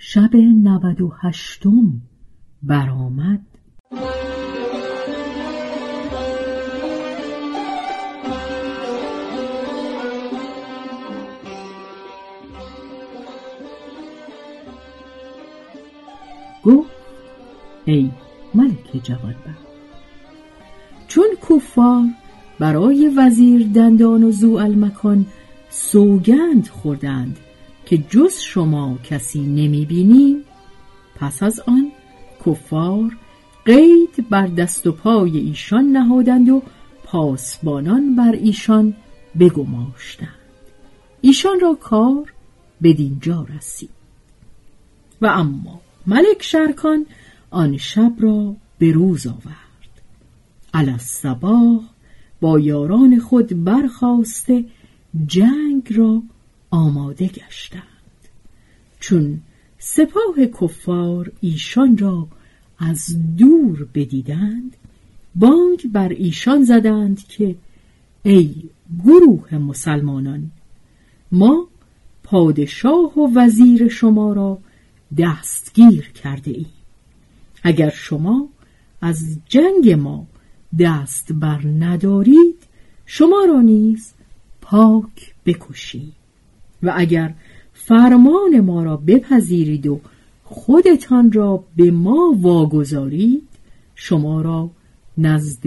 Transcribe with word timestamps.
شب 0.00 0.36
نود 0.36 1.00
و 1.00 1.12
هشتم 1.20 2.02
برآمد. 2.62 3.40
گفت 16.64 16.90
ای 17.84 18.10
ملک 18.54 19.02
جوانبخت 19.02 19.68
چون 21.08 21.26
کفار 21.50 22.04
برای 22.58 23.12
وزیر 23.16 23.68
دندان 23.74 24.22
و 24.22 24.30
زو 24.30 24.52
المکان 24.52 25.26
سوگند 25.70 26.68
خوردند 26.68 27.38
که 27.88 27.98
جز 27.98 28.34
شما 28.40 28.98
کسی 29.04 29.40
نمی 29.40 29.86
بینیم 29.86 30.44
پس 31.14 31.42
از 31.42 31.60
آن 31.60 31.92
کفار 32.46 33.16
قید 33.64 34.28
بر 34.30 34.46
دست 34.46 34.86
و 34.86 34.92
پای 34.92 35.38
ایشان 35.38 35.84
نهادند 35.84 36.48
و 36.48 36.62
پاسبانان 37.04 38.16
بر 38.16 38.32
ایشان 38.32 38.94
بگماشتند. 39.40 40.28
ایشان 41.20 41.60
را 41.60 41.74
کار 41.74 42.32
به 42.80 42.92
دینجا 42.92 43.46
رسید. 43.56 43.90
و 45.20 45.26
اما 45.26 45.80
ملک 46.06 46.42
شرکان 46.42 47.06
آن 47.50 47.76
شب 47.76 48.12
را 48.18 48.56
به 48.78 48.92
روز 48.92 49.26
آورد. 49.26 50.02
الصباح 50.74 51.80
با 52.40 52.60
یاران 52.60 53.20
خود 53.20 53.64
برخواسته 53.64 54.64
جنگ 55.26 55.92
را 55.96 56.22
آماده 56.70 57.26
گشتند. 57.26 57.82
چون 59.00 59.40
سپاه 59.78 60.46
کفار 60.60 61.32
ایشان 61.40 61.98
را 61.98 62.28
از 62.78 63.36
دور 63.36 63.88
بدیدند 63.94 64.76
بانگ 65.34 65.92
بر 65.92 66.08
ایشان 66.08 66.64
زدند 66.64 67.26
که 67.28 67.56
ای 68.22 68.54
گروه 69.04 69.54
مسلمانان 69.54 70.50
ما 71.32 71.68
پادشاه 72.22 73.18
و 73.18 73.38
وزیر 73.38 73.88
شما 73.88 74.32
را 74.32 74.58
دستگیر 75.18 76.10
کرده 76.10 76.50
ایم. 76.50 76.72
اگر 77.62 77.90
شما 77.90 78.48
از 79.00 79.38
جنگ 79.46 79.90
ما 79.90 80.26
دست 80.78 81.32
بر 81.32 81.66
ندارید 81.66 82.62
شما 83.06 83.44
را 83.48 83.60
نیز 83.60 84.12
پاک 84.60 85.34
بکشید 85.46 86.17
و 86.82 86.92
اگر 86.96 87.34
فرمان 87.72 88.60
ما 88.60 88.82
را 88.82 88.96
بپذیرید 88.96 89.86
و 89.86 90.00
خودتان 90.44 91.32
را 91.32 91.64
به 91.76 91.90
ما 91.90 92.34
واگذارید 92.40 93.48
شما 93.94 94.40
را 94.40 94.70
نزد 95.18 95.62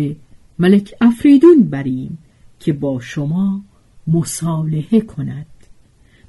ملک 0.59 0.93
افریدون 1.01 1.63
بریم 1.63 2.17
که 2.59 2.73
با 2.73 2.99
شما 2.99 3.61
مصالحه 4.07 5.01
کند. 5.01 5.45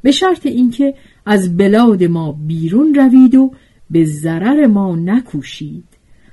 به 0.03 0.11
شرط 0.11 0.47
اینکه 0.47 0.95
از 1.27 1.57
بلاد 1.57 2.05
ما 2.05 2.33
بیرون 2.33 2.95
روید 2.95 3.35
و 3.35 3.53
به 3.91 4.05
ضرر 4.05 4.67
ما 4.67 4.97
نکوشید. 4.97 5.85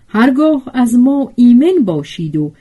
هرگاه 0.07 0.63
از 0.73 0.95
ما 0.95 1.31
ایمن 1.35 1.85
باشید 1.85 2.35
و 2.35 2.51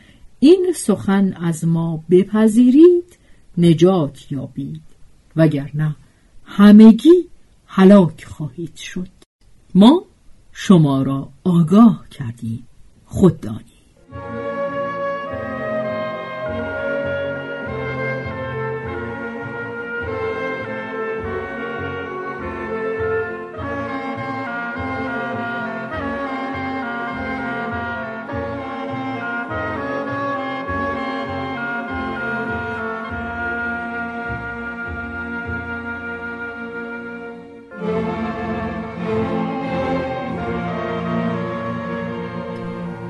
این 0.40 0.72
سخن 0.74 1.32
از 1.32 1.64
ما 1.64 2.04
بپذیرید 2.10 3.18
نجات 3.58 4.32
یابید. 4.32 4.87
وگرنه 5.38 5.96
همگی 6.44 7.28
هلاک 7.66 8.24
خواهید 8.24 8.76
شد. 8.76 9.08
ما 9.74 10.04
شما 10.52 11.02
را 11.02 11.28
آگاه 11.44 12.08
کردیم. 12.10 12.66
خود 13.04 13.40
دانید. 13.40 13.77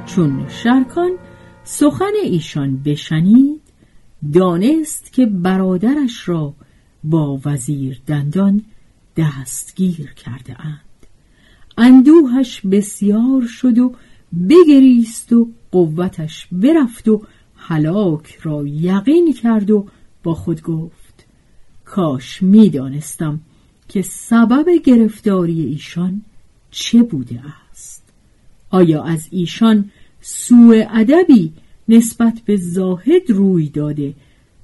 چون 0.08 0.48
شرکان 0.48 1.10
سخن 1.64 2.12
ایشان 2.24 2.82
بشنید 2.84 3.60
دانست 4.32 5.12
که 5.12 5.26
برادرش 5.26 6.28
را 6.28 6.54
با 7.04 7.41
وزیر 7.44 8.00
دندان 8.06 8.64
دستگیر 9.16 10.12
کرده 10.12 10.60
اند. 10.60 10.80
اندوهش 11.78 12.60
بسیار 12.60 13.42
شد 13.47 13.78
و 13.78 13.92
بگریست 14.48 15.33
و 15.33 15.48
قوتش 15.72 16.47
برفت 16.53 17.09
و 17.09 17.22
هلاک 17.56 18.38
را 18.42 18.66
یقین 18.66 19.33
کرد 19.33 19.71
و 19.71 19.86
با 20.22 20.34
خود 20.34 20.62
گفت 20.62 21.27
کاش 21.84 22.42
می‌دانستم 22.42 23.41
که 23.88 24.03
سبب 24.03 24.66
گرفتاری 24.84 25.60
ایشان 25.60 26.22
چه 26.71 27.03
بوده 27.03 27.42
است. 27.71 28.04
آیا 28.71 29.03
از 29.03 29.28
ایشان 29.30 29.91
سوء 30.30 30.84
ادبی 30.91 31.53
نسبت 31.89 32.41
به 32.45 32.57
زاهد 32.57 33.30
روی 33.30 33.69
داده 33.69 34.15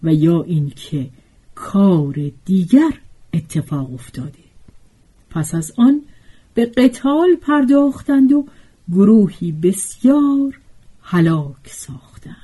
و 0.02 0.14
یا 0.14 0.42
اینکه 0.42 1.08
کار 1.54 2.30
دیگر 2.44 2.90
اتفاق 3.34 3.94
افتاده. 3.94 4.44
پس 5.30 5.54
از 5.54 5.72
آن 5.76 6.02
به 6.54 6.66
قتال 6.66 7.36
پرداختند 7.36 8.32
و 8.32 8.46
گروهی 8.92 9.52
بسیار 9.52 10.58
هلاک 11.02 11.66
ساختند. 11.66 12.34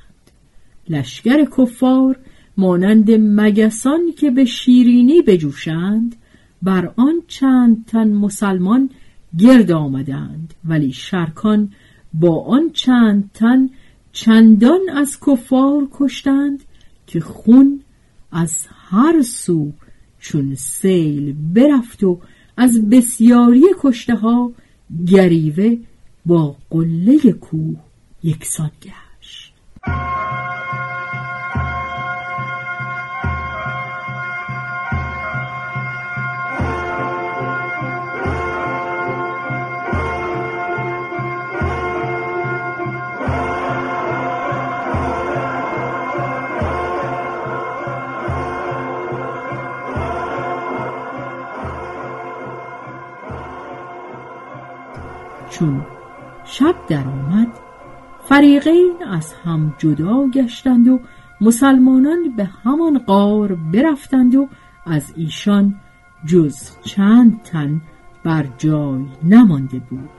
لشکر 0.89 1.45
کفار 1.57 2.19
مانند 2.57 3.11
مگسان 3.11 4.11
که 4.17 4.31
به 4.31 4.45
شیرینی 4.45 5.21
بجوشند 5.21 6.15
بر 6.61 6.93
آن 6.95 7.21
چند 7.27 7.85
تن 7.85 8.13
مسلمان 8.13 8.89
گرد 9.37 9.71
آمدند 9.71 10.53
ولی 10.65 10.93
شرکان 10.93 11.71
با 12.13 12.43
آن 12.43 12.71
چند 12.73 13.29
تن 13.33 13.69
چندان 14.11 14.79
از 14.93 15.17
کفار 15.27 15.87
کشتند 15.91 16.63
که 17.07 17.19
خون 17.19 17.81
از 18.31 18.67
هر 18.89 19.21
سو 19.21 19.71
چون 20.19 20.55
سیل 20.55 21.35
برفت 21.53 22.03
و 22.03 22.19
از 22.57 22.89
بسیاری 22.89 23.63
کشته 23.79 24.15
ها 24.15 24.51
گریوه 25.07 25.77
با 26.25 26.55
قله 26.69 27.31
کوه 27.31 27.79
یکسان 28.23 28.71
گشت. 28.81 29.00
چون 55.51 55.85
شب 56.45 56.75
در 56.87 57.07
آمد 57.07 57.47
فریقین 58.23 58.93
از 59.07 59.33
هم 59.33 59.73
جدا 59.77 60.27
گشتند 60.27 60.87
و 60.87 60.99
مسلمانان 61.41 62.35
به 62.37 62.45
همان 62.45 62.97
قار 62.99 63.55
برفتند 63.55 64.35
و 64.35 64.47
از 64.85 65.13
ایشان 65.15 65.75
جز 66.25 66.57
چند 66.83 67.41
تن 67.43 67.81
بر 68.23 68.45
جای 68.57 69.05
نمانده 69.23 69.79
بود 69.79 70.09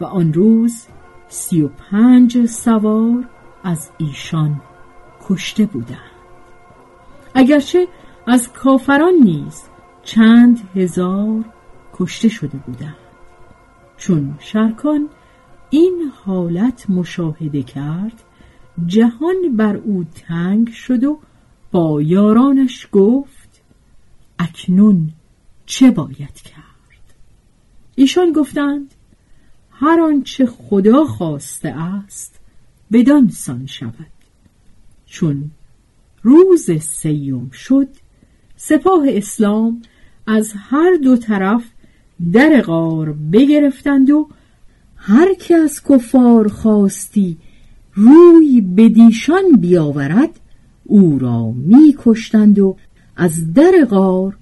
و 0.00 0.04
آن 0.04 0.32
روز 0.32 0.86
سی 1.28 1.62
و 1.62 1.68
پنج 1.68 2.46
سوار 2.46 3.28
از 3.64 3.90
ایشان 3.98 4.60
کشته 5.28 5.66
بودند. 5.66 5.98
اگرچه 7.34 7.88
از 8.26 8.52
کافران 8.52 9.14
نیز 9.24 9.62
چند 10.02 10.68
هزار 10.74 11.44
کشته 11.94 12.28
شده 12.28 12.58
بودند. 12.58 13.05
چون 13.96 14.34
شرکان 14.40 15.08
این 15.70 16.12
حالت 16.24 16.90
مشاهده 16.90 17.62
کرد 17.62 18.22
جهان 18.86 19.56
بر 19.56 19.76
او 19.76 20.04
تنگ 20.14 20.70
شد 20.70 21.04
و 21.04 21.18
با 21.70 22.02
یارانش 22.02 22.88
گفت 22.92 23.62
اکنون 24.38 25.12
چه 25.66 25.90
باید 25.90 26.34
کرد؟ 26.34 27.14
ایشان 27.94 28.32
گفتند 28.32 28.94
هر 29.70 30.00
آنچه 30.00 30.46
خدا 30.46 31.04
خواسته 31.04 31.68
است 31.68 32.40
بدان 32.92 33.28
سان 33.28 33.66
شود. 33.66 34.06
چون 35.06 35.50
روز 36.22 36.70
سیوم 36.70 37.50
شد 37.50 37.88
سپاه 38.56 39.04
اسلام 39.08 39.82
از 40.26 40.52
هر 40.56 40.96
دو 41.04 41.16
طرف 41.16 41.64
در 42.32 42.62
غار 42.62 43.12
بگرفتند 43.12 44.10
و 44.10 44.28
هر 44.96 45.34
که 45.34 45.54
از 45.54 45.82
کفار 45.82 46.48
خواستی 46.48 47.36
روی 47.94 48.60
بدیشان 48.60 49.52
بیاورد 49.60 50.40
او 50.84 51.18
را 51.18 51.50
می 51.50 51.96
کشتند 51.98 52.58
و 52.58 52.76
از 53.16 53.52
در 53.52 53.84
غار 53.90 54.36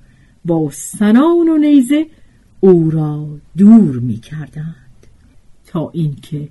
با 0.45 0.71
سنان 0.73 1.49
و 1.49 1.59
نیزه 1.59 2.07
او 2.61 2.91
را 2.91 3.29
دور 3.57 3.99
می 3.99 4.17
کردند 4.17 5.07
تا 5.67 5.91
اینکه 5.91 6.49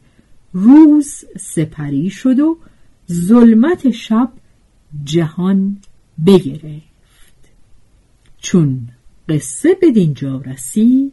روز 0.53 1.25
سپری 1.39 2.09
شد 2.09 2.39
و 2.39 2.57
ظلمت 3.11 3.91
شب 3.91 4.31
جهان 5.03 5.77
بگرفت. 6.25 6.83
چون 8.37 8.87
قصه 9.29 9.77
به 9.81 9.91
دینجا 9.91 10.37
رسید 10.37 11.12